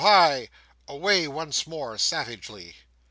[0.87, 2.75] Away once more, savagely.